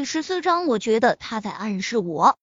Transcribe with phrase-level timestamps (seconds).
[0.00, 2.38] 第十四章，我觉得他在暗示我，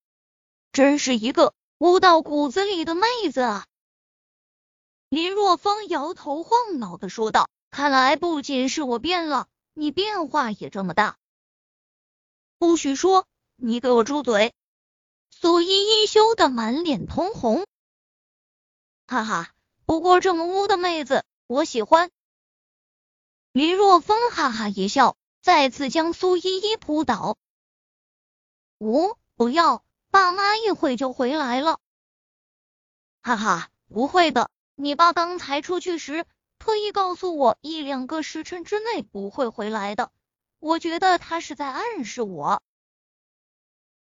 [0.71, 3.65] 真是一个污到骨子里的妹子啊！
[5.09, 11.17] 林若风摇头晃脑的说道：“看来不仅是我变了，你变化也这么大。”
[12.59, 13.25] 不许说！
[13.55, 14.53] 你给我住嘴！
[15.31, 17.65] 苏依依羞得满脸通红，
[19.07, 19.51] 哈哈，
[19.87, 22.11] 不过这么污的妹子，我喜欢。
[23.51, 27.35] 林若风哈哈一笑，再次将苏依依扑倒。
[28.79, 31.79] 呜，不要，爸妈一会就回来了。
[33.21, 36.25] 哈哈，不会的，你爸刚才出去时
[36.59, 40.11] 特意告诉我，一两个时辰之内不会回来的。
[40.59, 42.61] 我觉得他是在暗示我。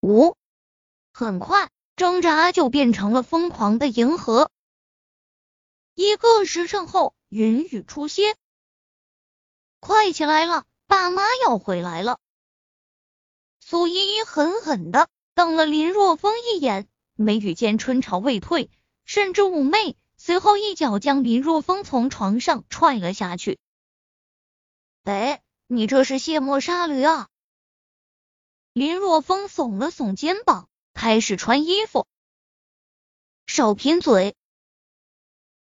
[0.01, 0.35] 五，
[1.13, 4.51] 很快，挣扎就变成了疯狂的迎合。
[5.95, 8.35] 一个时辰后，云雨出现，
[9.79, 12.19] 快起来了，爸妈要回来了。
[13.73, 18.69] 苏依依狠狠的瞪了林若风一眼，眉宇间春潮未退，
[19.03, 19.97] 甚至妩媚。
[20.15, 23.57] 随后一脚将林若风从床上踹了下去。
[25.05, 27.29] 哎，你这是卸磨杀驴啊！
[28.73, 32.05] 林若风耸了耸肩膀，开始穿衣服。
[33.47, 34.35] 少贫嘴！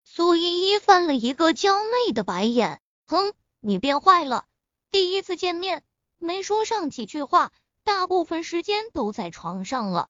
[0.03, 4.45] 苏依依翻了一个娇媚的白眼，哼，你变坏了。
[4.91, 5.83] 第一次见面
[6.19, 7.52] 没说上几句话，
[7.88, 10.09] 大部分时间都在床上了。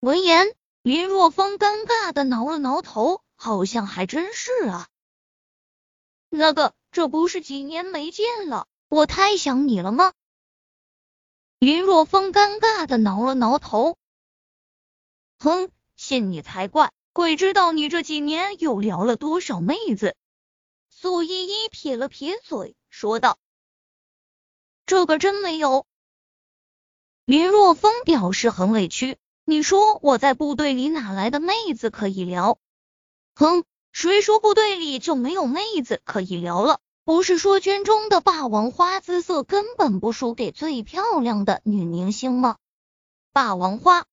[0.00, 4.88] 闻言，林若风尴尬的挠了挠头，好像还真是啊。
[6.30, 10.14] 那个，这不是几年没见了，我太想你了吗？
[11.58, 13.98] 林若风尴尬的挠了挠头，
[15.38, 16.92] 哼，信你才怪！
[17.12, 20.16] 鬼知道你这几年又撩了多少妹子？
[20.88, 23.38] 苏依依撇了撇嘴，说道
[24.86, 25.86] ：“这个真没有。”
[27.24, 32.58] 林若风表示很委屈：“你说我在部队里哪来的妹子可以聊？”
[33.36, 36.80] 哼，谁说部队里就没有妹子可以聊了？
[37.04, 42.56] 不是说军中的霸王花姿色根本不输给最漂亮的女明星吗？
[43.32, 44.04] 霸王花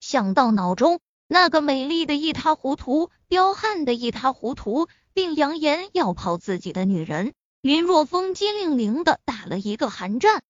[0.00, 10.42] 想到脑中那个美丽的一塌糊涂、彪悍的一塌糊涂，并扬言要泡自己的女人，林若风机灵灵的打了一个寒战。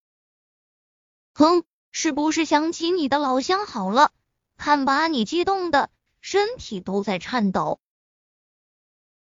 [1.34, 4.10] 哼，是不是想起你的老相好了？
[4.56, 7.78] 看把你激动的身体都在颤抖。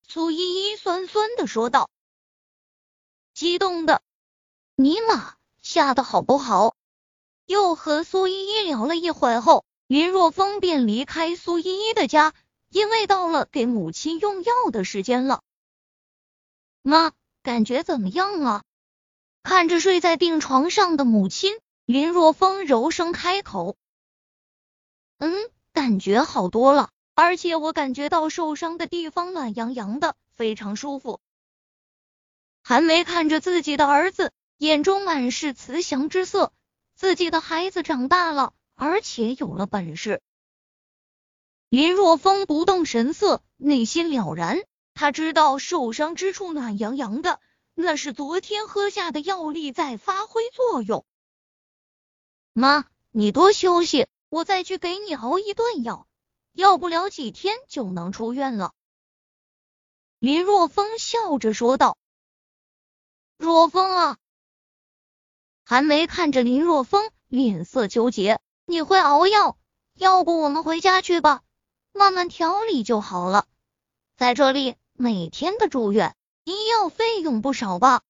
[0.06, 1.90] 苏依依酸酸的说道。
[3.34, 4.02] 激动的，
[4.76, 6.74] 尼玛，吓得好不好？
[7.46, 12.34] 又和苏依依聊了一会后，林若风便离开苏依依的家，
[12.68, 15.40] 因为到了给母亲用药的时间了。
[16.82, 17.12] 妈，
[17.42, 18.62] 感觉怎么样啊？
[19.42, 21.58] 看着睡在病床上的母亲，
[21.88, 23.74] 林若风柔声开口
[25.16, 25.32] ：“嗯，
[25.72, 31.18] 感觉好多了，而且我感觉到受伤的地方暖洋洋的，非常舒服。”
[32.62, 36.52] 韩梅看着自己的儿子，眼中满是慈祥之色。
[36.94, 40.20] 自己的孩子长大了，而且有了本事。
[41.70, 44.58] 林若风不动神色，内心了然。
[44.92, 47.40] 他知道受伤之处暖洋洋的，
[47.72, 51.06] 那是昨天喝下的药力在发挥作用。
[52.58, 56.08] 妈，你多休息，我再去给你熬一顿药，
[56.52, 58.72] 要不了几天就能出院了。
[60.18, 61.96] 林若风笑着说道。
[63.36, 64.18] 若风啊，
[65.64, 68.40] 韩梅看着林若风，脸色纠结。
[68.66, 69.56] 你会熬药，
[69.94, 71.42] 要不我们回家去吧，
[71.92, 73.46] 慢慢调理就好了。
[74.16, 78.02] 在这里每天的住院，医药费用不少吧？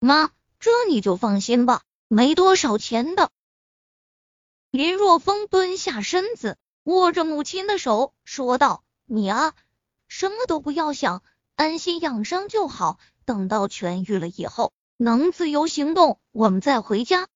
[0.00, 3.30] 妈，这你就放心吧，没多少钱的。
[4.70, 9.52] 林若风蹲下身子，握着母亲的手，说道：“你啊，
[10.06, 11.24] 什么都不要想，
[11.56, 17.26] 安心养伤就好。”等到痊愈了以后，能自由行动，我们再回家。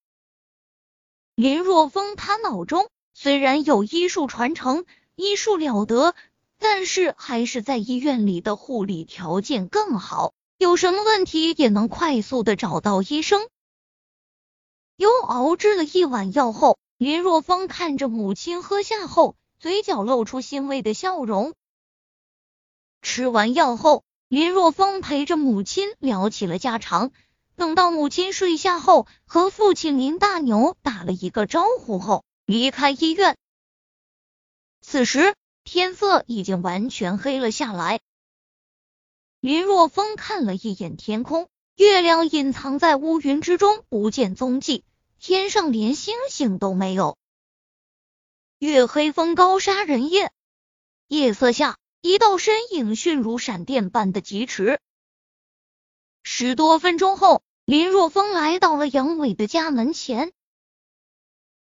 [1.35, 4.87] 林若风他脑中虽然有医术传承，
[5.17, 6.15] 医术了得，
[6.59, 13.49] 但是还是在医院里的护理条件更好，有什么问题也能快速的找到医生。
[14.97, 21.55] 又熬制了一碗药后，林若风看着母亲喝下后，嘴角露出欣慰的笑容。
[23.03, 24.05] 吃完药后。
[24.29, 27.13] 林若风陪着母亲聊起了家常，
[27.55, 33.37] 等到母亲睡下后，和父亲林大牛打了一个招呼后，离开医院。
[34.81, 38.01] 此时天色已经完全黑了下来。
[39.39, 44.85] 林若风看了一眼天空，月亮隐藏在乌云之中，不见踪迹。
[45.19, 47.17] 天上连星星都没有。
[48.59, 50.33] 月黑风高杀人夜，
[51.09, 54.81] 夜色下，一道身影迅如闪电般的疾驰。
[56.23, 60.33] 十多分钟后，林若风来到了杨伟的家门前。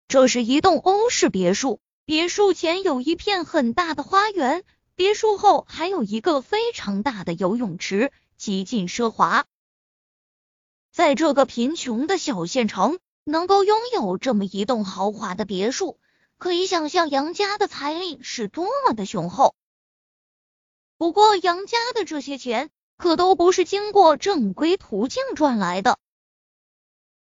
[0.06, 4.64] 这是一栋欧式别墅，别墅前有一片很大的花园，
[4.94, 9.47] 别墅后还有一个非常大的游泳池，极尽奢华。
[10.93, 15.99] 在这个贫穷的小县城，能够拥有这么一栋豪华的别墅，
[16.38, 19.55] 可以想象杨家的财力是多么的雄厚。
[20.99, 25.99] 不过，杨家的这些钱可都不是经过正规途径赚来的。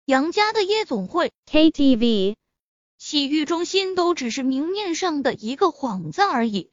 [0.04, 2.36] 杨家的夜总会、KTV、
[2.96, 6.70] 洗浴中心都只是明面上的一个幌子而已，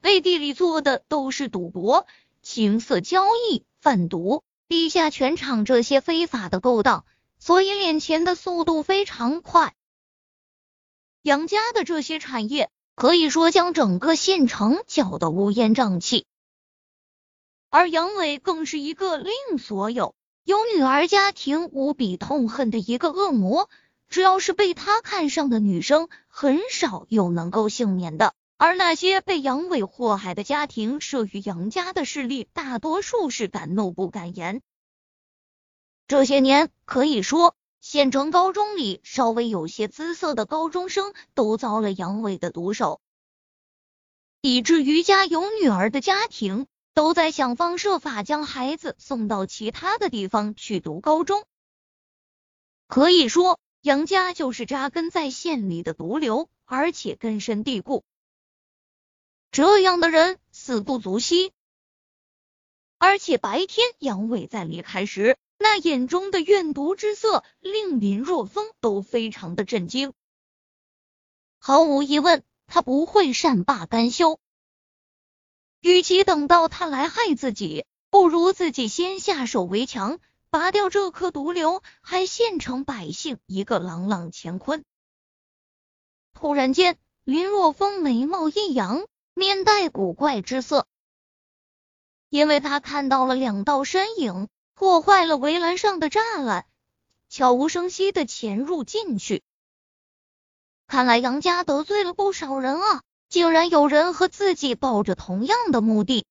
[0.00, 2.06] 背地里做的都是赌博、
[2.42, 4.42] 情色交易、贩毒。
[4.66, 7.04] 地下拳场这些非法的勾当，
[7.44, 9.74] 所以敛钱的速度非常快。
[11.20, 16.24] 杨家的这些产业可以说将整个县城搅得乌烟瘴气，
[17.68, 23.68] 而杨伟更是一个令所有有女儿家庭无比痛恨的一个恶魔。
[24.08, 28.32] 只要是被他看上的女生，很少有能够幸免的。
[28.56, 34.62] 而那些被杨伟祸害的家庭，慑于杨家的势力，大多数是敢怒不敢言。
[36.06, 43.00] 这些年，可以说县城高中里稍微有些姿色的高中生，都遭了杨伟的毒手，
[44.42, 51.46] 以至于家有女儿的家庭，都在想方设法将孩子送到其他的地方去读高中。
[52.86, 58.04] 可以说，杨家就是扎根在县里的毒瘤，而且根深蒂固。
[59.50, 61.52] 这样的人死不足惜，
[62.98, 70.12] 而且白天杨伟在离开时，那眼中的怨毒之色，令林若风都非常的震惊。
[71.58, 74.38] 毫无疑问，他不会善罢甘休。
[75.80, 80.18] 与其等到他来害自己，不如自己先下手为强，
[80.50, 84.84] 拔掉这颗毒瘤，还县城百姓一个朗朗乾坤。
[86.32, 89.06] 突然间，林若风眉毛一扬。
[89.36, 90.86] 面带古怪之色，
[92.28, 96.66] 因为他看到了两道身影破坏了围栏上的栅栏，
[97.28, 99.42] 悄无声息的潜入进去。
[100.86, 103.02] 看来杨家得罪了不少人啊！
[103.28, 106.26] 竟然有人和自己抱着同样的目的。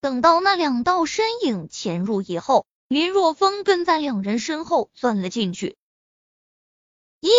[0.00, 5.76] 等到那两道身影潜入以后，林若风跟在两人身后钻了进去。
[7.20, 7.30] 夜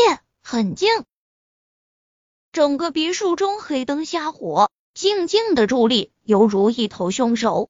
[0.41, 1.05] 很静。
[2.51, 7.69] 整个别墅中黑灯瞎火，静静的伫立，犹如一头凶手。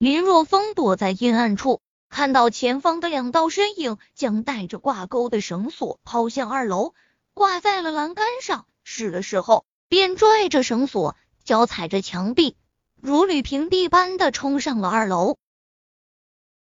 [0.00, 6.94] 林若风躲在阴暗处，看到前方的两道身影将带着挂钩的绳索抛向二楼，
[7.34, 8.66] 挂在了栏杆上。
[8.82, 12.56] 试了试后，便拽着绳索，脚踩着墙壁，
[12.94, 15.36] 如履平地般的冲上了二楼。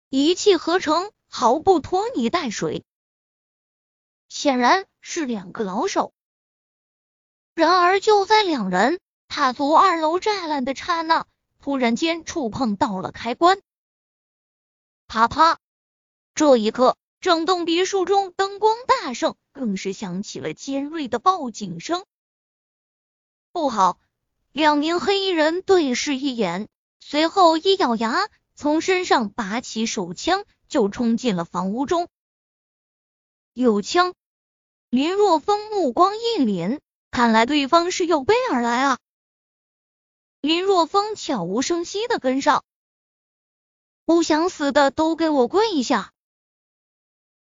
[0.08, 2.84] 一气呵成，毫不拖泥带水，
[4.28, 6.12] 显然是两个老手。
[7.56, 11.26] 然而，就在两人踏足二楼栅栏的刹那，
[11.66, 13.60] 突然间触碰到了开关，
[15.08, 15.58] 啪啪！
[16.32, 22.04] 这一刻，整栋别墅中灯光大盛，更是响起了尖锐的报警声。
[23.50, 23.98] 不好！
[24.52, 26.68] 两名黑衣人对视一眼，
[27.00, 32.06] 随后一咬牙，从身上拔起手枪，就冲进了房屋中。
[33.54, 34.14] 有枪！
[34.88, 36.78] 林若风目光一凛。
[37.10, 38.98] 看来对方是有备而来啊！
[40.46, 42.64] 林若风悄无声息的跟上，
[44.04, 46.12] 不想死的都给我跪下！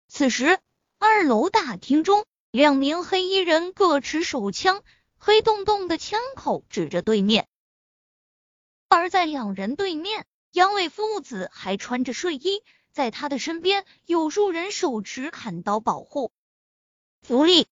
[0.07, 0.61] 此时，
[0.97, 4.81] 二楼大厅中，两名黑衣人各持手枪，
[5.17, 7.49] 黑洞洞的枪口指着对面。
[8.87, 16.31] 而在两人对面，杨伟父子还穿着睡衣，在他的身边有数人手持砍刀保护。
[17.21, 17.67] 福利。